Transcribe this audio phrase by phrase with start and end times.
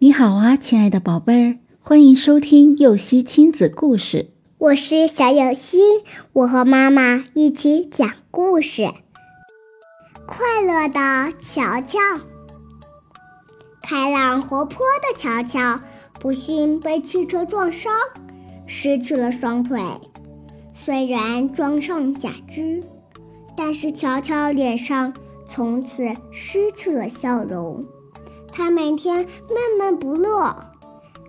[0.00, 4.30] 你好啊，亲爱的宝贝儿，欢迎收听幼熙亲子故事。
[4.56, 5.80] 我是小幼熙，
[6.32, 8.92] 我和妈妈一起讲故事。
[10.24, 11.98] 快乐的乔乔，
[13.82, 15.80] 开朗活泼的乔乔，
[16.20, 17.92] 不幸被汽车撞伤，
[18.68, 19.82] 失去了双腿。
[20.74, 22.80] 虽然装上假肢，
[23.56, 25.12] 但是乔乔脸上
[25.48, 25.88] 从此
[26.30, 27.84] 失去了笑容。
[28.58, 30.52] 他每天闷闷不乐，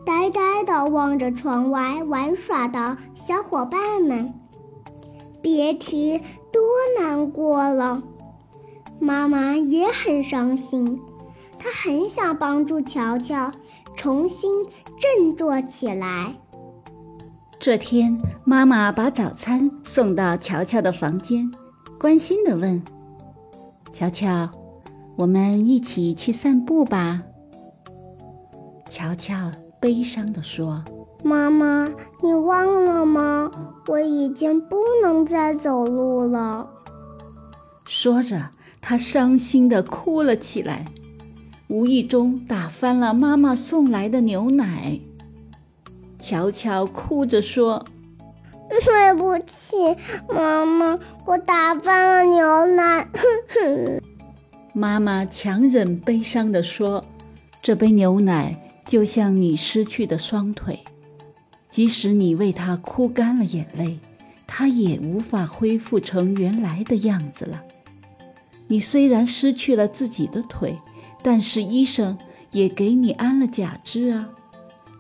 [0.04, 4.34] 呆呆地望着窗外玩耍的小伙伴们，
[5.40, 6.18] 别提
[6.52, 6.60] 多
[7.00, 8.02] 难过了。
[9.00, 11.00] 妈妈也很伤心，
[11.60, 13.52] 她很想帮助乔乔
[13.96, 14.66] 重新
[14.98, 16.34] 振作起来。
[17.60, 21.52] 这天，妈妈把早餐送到乔乔的房间，
[22.00, 22.82] 关心地问
[23.94, 24.50] ：“乔乔，
[25.20, 27.22] 我们一起去散步吧。”
[28.90, 30.82] 乔乔悲伤地说
[31.24, 31.90] ：“妈妈，
[32.24, 33.52] 你忘了吗？
[33.88, 36.66] 我已经不能再走路了。”
[37.84, 38.50] 说着，
[38.80, 40.86] 她伤心地哭了起来，
[41.68, 45.02] 无意中打翻了妈妈送来的牛奶。
[46.18, 47.86] 乔乔哭着说
[48.86, 49.98] ：“对不起，
[50.34, 53.06] 妈妈，我打翻了牛奶。”
[54.74, 57.06] 妈妈强忍悲伤地说
[57.62, 60.80] ：“这杯牛奶就像你失去的双腿，
[61.70, 64.00] 即使你为它哭干了眼泪，
[64.48, 67.64] 它也无法恢复成原来的样子了。
[68.68, 70.78] 你虽然失去了自己的腿，
[71.24, 72.18] 但是医生
[72.52, 74.30] 也给你安了假肢啊。”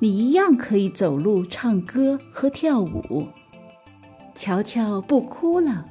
[0.01, 3.27] 你一样可以走路、唱歌和跳舞。
[4.33, 5.85] 乔乔不哭了，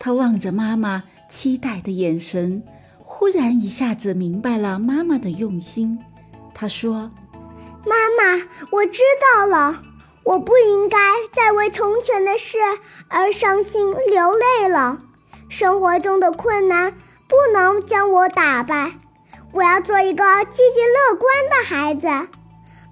[0.00, 2.60] 他望着妈妈期待的眼神，
[3.08, 5.96] 忽然一下子明白了妈妈的用心。
[6.52, 7.12] 他说
[7.86, 9.80] ：“妈妈，我知道了，
[10.24, 10.98] 我不应该
[11.32, 12.58] 再为从前的事
[13.06, 14.98] 而伤心流泪了。
[15.48, 16.92] 生活中的困难
[17.28, 18.90] 不能将我打败，
[19.52, 22.08] 我要做一个积极乐观的孩子。”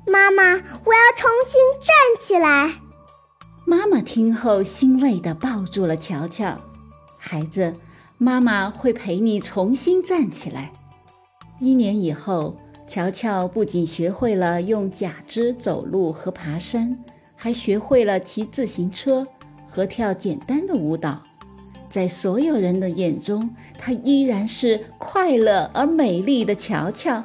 [0.06, 2.74] 妈妈，我要重新站起来。
[3.64, 6.56] 妈妈听后欣慰地抱住了乔乔。
[7.18, 7.74] 孩子，
[8.18, 10.72] 妈妈会陪你重新站起来。
[11.58, 16.98] 一年以后，乔乔不仅学会了用假肢走路和爬山，
[17.34, 19.26] 还学会了骑自行车
[19.66, 21.22] 和跳简单的舞蹈。
[21.90, 27.22] 在所有人的眼中，她依然是快乐而美丽的乔乔。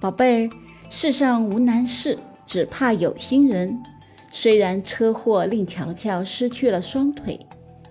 [0.00, 0.50] 宝贝儿。
[0.90, 3.82] 世上无难事，只怕有心人。
[4.30, 7.40] 虽然车祸令乔乔失去了双腿，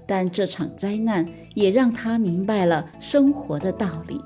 [0.05, 4.21] 但这场灾难也让他明白了生活的道理。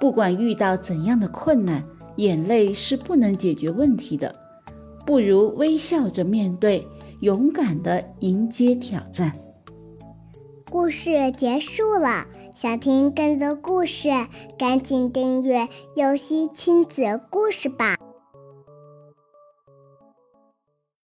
[0.00, 1.84] 不管遇到怎样的困难，
[2.16, 4.34] 眼泪是不能解决问题的，
[5.04, 6.86] 不如微笑着面对，
[7.20, 9.32] 勇敢地迎接挑战。
[10.70, 14.08] 故事结束了，想听更多故事，
[14.56, 17.96] 赶紧订阅“游戏亲子故事”吧。